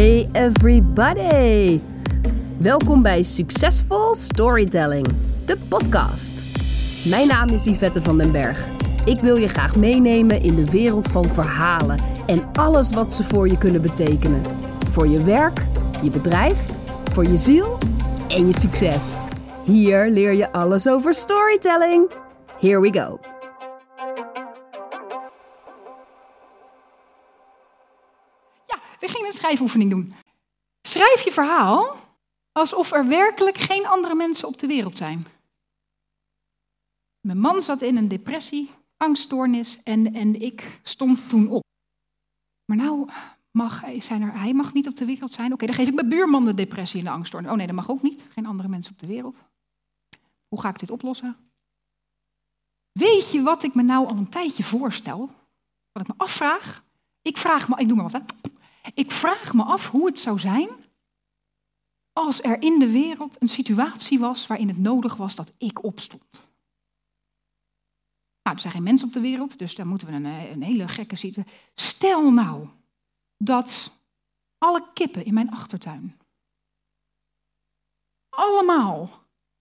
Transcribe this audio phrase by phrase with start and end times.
[0.00, 1.80] Hey everybody!
[2.58, 5.06] Welkom bij Succesvol Storytelling,
[5.46, 6.42] de podcast.
[7.08, 8.68] Mijn naam is Yvette van den Berg.
[9.04, 13.48] Ik wil je graag meenemen in de wereld van verhalen en alles wat ze voor
[13.48, 14.40] je kunnen betekenen.
[14.90, 15.64] Voor je werk,
[16.02, 16.70] je bedrijf,
[17.10, 17.78] voor je ziel
[18.28, 19.16] en je succes.
[19.64, 22.10] Hier leer je alles over storytelling.
[22.60, 23.18] Here we go.
[29.30, 30.14] Een schrijfoefening doen.
[30.88, 31.96] Schrijf je verhaal
[32.52, 35.26] alsof er werkelijk geen andere mensen op de wereld zijn.
[37.20, 41.64] Mijn man zat in een depressie, angststoornis en, en ik stond toen op.
[42.64, 43.10] Maar nou
[43.50, 45.52] mag, zijn er, hij mag niet op de wereld zijn.
[45.52, 47.50] Oké, dan geef ik mijn buurman de depressie en de angststoornis.
[47.50, 48.26] Oh nee, dat mag ook niet.
[48.28, 49.36] Geen andere mensen op de wereld.
[50.48, 51.36] Hoe ga ik dit oplossen?
[52.92, 55.30] Weet je wat ik me nou al een tijdje voorstel?
[55.92, 56.84] Wat ik me afvraag?
[57.22, 58.49] Ik vraag me, ik doe maar wat hè.
[58.94, 60.68] Ik vraag me af hoe het zou zijn
[62.12, 66.48] als er in de wereld een situatie was waarin het nodig was dat ik opstond.
[68.42, 70.62] Nou, er zijn geen mensen op de wereld, dus daar moeten we een, eh, een
[70.62, 71.52] hele gekke situatie.
[71.74, 72.68] Stel nou
[73.36, 73.98] dat
[74.58, 76.20] alle kippen in mijn achtertuin
[78.30, 79.10] allemaal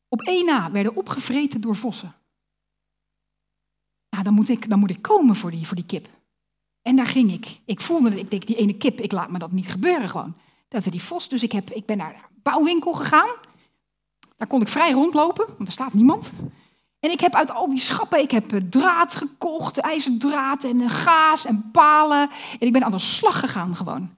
[0.07, 2.15] op één na werden opgevreten door vossen.
[4.09, 6.18] Nou, dan moet ik, dan moet ik komen voor die, voor die kip.
[6.89, 7.59] En daar ging ik.
[7.65, 10.33] Ik voelde, ik denk, die ene kip, ik laat me dat niet gebeuren gewoon.
[10.67, 13.29] Dat we die vos, dus ik, heb, ik ben naar de bouwwinkel gegaan.
[14.37, 16.31] Daar kon ik vrij rondlopen, want er staat niemand.
[16.99, 20.89] En ik heb uit al die schappen, ik heb eh, draad gekocht, ijzerdraad en eh,
[20.89, 22.29] gaas en palen.
[22.59, 24.09] En ik ben aan de slag gegaan gewoon.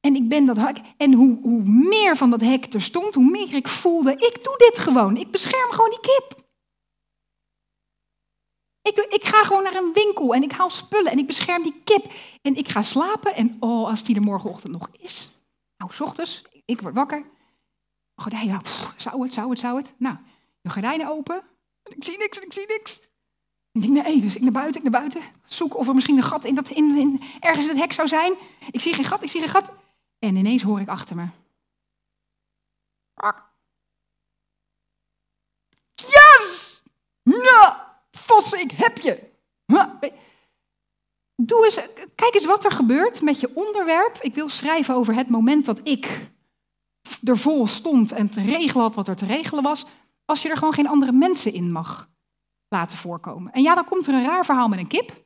[0.00, 0.80] En ik ben dat hek.
[0.96, 4.54] En hoe, hoe meer van dat hek er stond, hoe meer ik voelde, ik doe
[4.56, 5.16] dit gewoon.
[5.16, 6.41] Ik bescherm gewoon die kip.
[8.82, 11.80] Ik, ik, ga gewoon naar een winkel en ik haal spullen en ik bescherm die
[11.84, 12.12] kip.
[12.42, 15.30] En ik ga slapen en oh, als die er morgenochtend nog is.
[15.76, 17.24] Nou, s ochtends, ik word wakker.
[18.14, 18.60] Gordijnen,
[18.96, 19.92] zou het, zou het, zou het.
[19.96, 20.16] Nou,
[20.60, 21.42] de gordijnen open.
[21.82, 23.00] En ik zie niks en ik zie niks.
[23.72, 25.22] Ik nee, dus ik naar buiten, ik naar buiten.
[25.44, 28.34] Zoek of er misschien een gat in dat, in, ergens het hek zou zijn.
[28.70, 29.72] Ik zie geen gat, ik zie geen gat.
[30.18, 31.26] En ineens hoor ik achter me.
[37.22, 37.74] Nou,
[38.38, 39.30] Ik heb je.
[41.36, 41.74] Doe eens,
[42.14, 44.18] kijk eens wat er gebeurt met je onderwerp.
[44.20, 46.30] Ik wil schrijven over het moment dat ik
[47.24, 49.86] er vol stond en te regelen had wat er te regelen was.
[50.24, 52.10] Als je er gewoon geen andere mensen in mag
[52.68, 53.52] laten voorkomen.
[53.52, 55.22] En ja, dan komt er een raar verhaal met een kip.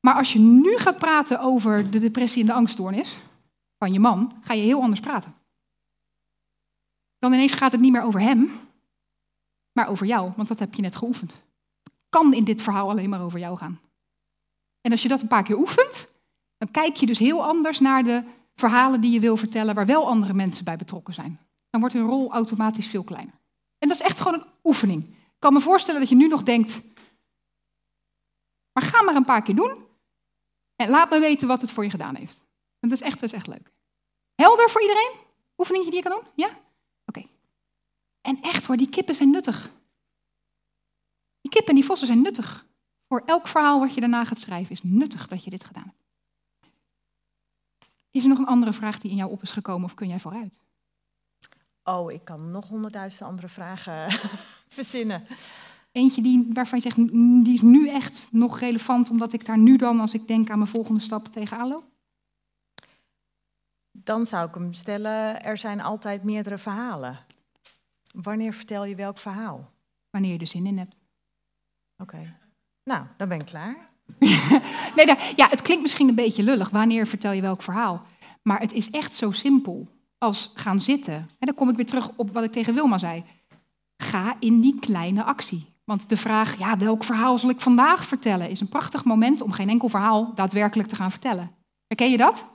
[0.00, 3.16] Maar als je nu gaat praten over de depressie en de angststoornis
[3.78, 5.34] van je man, ga je heel anders praten.
[7.18, 8.60] Dan ineens gaat het niet meer over hem,
[9.72, 11.34] maar over jou, want dat heb je net geoefend.
[12.10, 13.80] Kan in dit verhaal alleen maar over jou gaan.
[14.80, 16.08] En als je dat een paar keer oefent,
[16.58, 20.06] dan kijk je dus heel anders naar de verhalen die je wil vertellen, waar wel
[20.06, 21.40] andere mensen bij betrokken zijn.
[21.70, 23.34] Dan wordt hun rol automatisch veel kleiner.
[23.78, 25.04] En dat is echt gewoon een oefening.
[25.04, 26.80] Ik kan me voorstellen dat je nu nog denkt,
[28.72, 29.74] maar ga maar een paar keer doen
[30.76, 32.44] en laat me weten wat het voor je gedaan heeft.
[32.78, 33.72] En dat is echt, dat is echt leuk.
[34.34, 35.12] Helder voor iedereen?
[35.56, 36.30] Oefeningje die je kan doen?
[36.34, 36.58] Ja?
[37.06, 37.26] Oké.
[38.20, 39.70] En echt hoor, die kippen zijn nuttig.
[41.68, 42.66] En die vossen zijn nuttig.
[43.08, 46.04] Voor elk verhaal wat je daarna gaat schrijven is nuttig dat je dit gedaan hebt.
[48.10, 50.20] Is er nog een andere vraag die in jou op is gekomen of kun jij
[50.20, 50.60] vooruit?
[51.84, 54.10] Oh, ik kan nog honderdduizend andere vragen
[54.68, 55.26] verzinnen.
[55.92, 56.96] Eentje die, waarvan je zegt,
[57.44, 60.58] die is nu echt nog relevant, omdat ik daar nu dan, als ik denk aan
[60.58, 61.84] mijn volgende stap, tegenaan loop?
[63.92, 67.18] Dan zou ik hem stellen, er zijn altijd meerdere verhalen.
[68.14, 69.70] Wanneer vertel je welk verhaal?
[70.10, 70.99] Wanneer je er zin in hebt.
[72.00, 72.36] Oké.
[72.84, 73.76] Nou, dan ben ik klaar.
[74.96, 75.06] nee,
[75.36, 76.70] ja, het klinkt misschien een beetje lullig.
[76.70, 78.06] Wanneer vertel je welk verhaal?
[78.42, 79.88] Maar het is echt zo simpel
[80.18, 81.14] als gaan zitten.
[81.14, 83.24] En dan kom ik weer terug op wat ik tegen Wilma zei.
[84.02, 85.68] Ga in die kleine actie.
[85.84, 89.52] Want de vraag, ja, welk verhaal zal ik vandaag vertellen, is een prachtig moment om
[89.52, 91.54] geen enkel verhaal daadwerkelijk te gaan vertellen.
[91.86, 92.46] Herken je dat?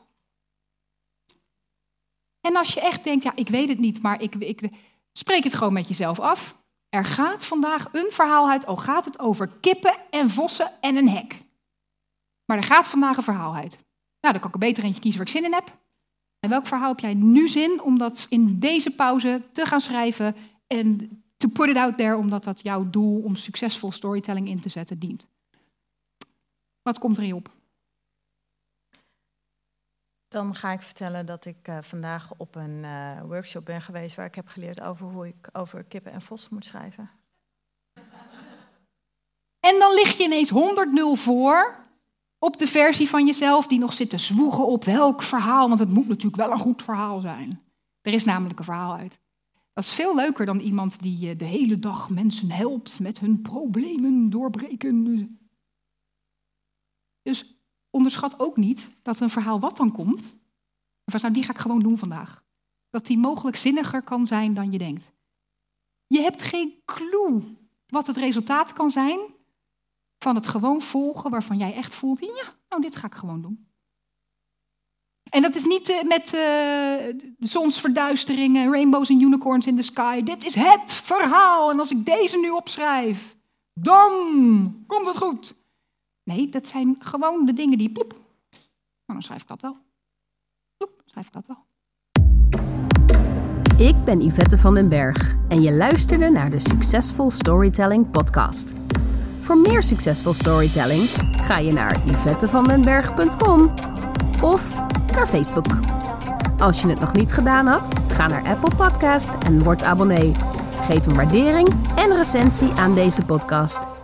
[2.41, 4.69] En als je echt denkt, ja, ik weet het niet, maar ik, ik
[5.11, 6.63] spreek het gewoon met jezelf af.
[6.95, 11.09] Er gaat vandaag een verhaal uit, al gaat het over kippen en vossen en een
[11.09, 11.41] hek.
[12.45, 13.71] Maar er gaat vandaag een verhaal uit.
[14.21, 15.77] Nou, dan kan ik er beter eentje kiezen waar ik zin in heb.
[16.39, 20.35] En welk verhaal heb jij nu zin om dat in deze pauze te gaan schrijven
[20.67, 24.69] en to put it out there, omdat dat jouw doel om succesvol storytelling in te
[24.69, 25.27] zetten dient?
[26.81, 27.49] Wat komt er in op?
[30.27, 34.25] Dan ga ik vertellen dat ik uh, vandaag op een uh, workshop ben geweest waar
[34.25, 37.09] ik heb geleerd over hoe ik over kippen en vossen moet schrijven.
[39.59, 41.83] En dan lig je ineens 100-0 voor
[42.39, 45.89] Op de versie van jezelf die nog zit te zwoegen op welk verhaal, want het
[45.89, 47.61] moet natuurlijk wel een goed verhaal zijn.
[48.01, 49.19] Er is namelijk een verhaal uit.
[49.73, 53.41] Dat is veel leuker dan iemand die eh, de hele dag mensen helpt met hun
[53.41, 55.39] problemen doorbreken.
[57.21, 57.54] Dus
[57.95, 60.33] onderschat ook niet dat een verhaal wat dan komt,
[61.05, 62.43] van nou die ga ik gewoon doen vandaag.
[62.89, 65.11] Dat die mogelijk zinniger kan zijn dan je denkt.
[66.07, 67.57] Je hebt geen clue
[67.87, 69.19] wat het resultaat kan zijn
[70.19, 73.67] van het gewoon volgen waarvan jij echt voelt, ja, nou dit ga ik gewoon doen.
[75.29, 80.23] En dat is niet uh, met uh, zonsverduisteringen, rainbows en unicorns in the sky.
[80.23, 81.71] Dit is het verhaal.
[81.71, 83.35] En als ik deze nu opschrijf,
[83.73, 84.11] dan
[84.87, 85.64] komt het goed.
[86.25, 88.11] Nee, dat zijn gewoon de dingen die ploep.
[88.11, 89.77] Nou, dan schrijf ik dat wel.
[90.77, 91.65] Ploep, schrijf ik dat wel.
[93.87, 98.71] Ik ben Yvette van den Berg en je luisterde naar de Successful Storytelling podcast.
[99.41, 101.01] Voor meer succesvol storytelling
[101.43, 103.73] ga je naar yvettevandenberg.com
[104.43, 104.81] of
[105.11, 105.67] naar Facebook.
[106.59, 110.31] Als je het nog niet gedaan had, ga naar Apple Podcast en word abonnee.
[110.75, 113.94] Geef een waardering en recensie aan deze podcast.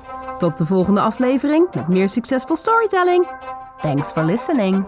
[0.41, 3.31] Tot de volgende aflevering met meer succesvol storytelling.
[3.77, 4.85] Thanks for listening.